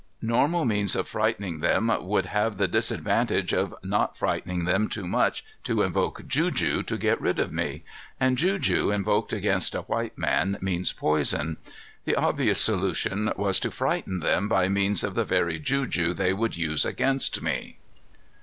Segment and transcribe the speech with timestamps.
[0.23, 5.45] Normal means of frightening them would have the disadvantage of not frightening them too much
[5.63, 7.83] to invoke juju to get rid of me.
[8.19, 11.57] And juju, invoked against a white man, means poison.
[12.05, 16.57] The obvious solution was to frighten them by means of the very juju they would
[16.57, 17.77] use against me."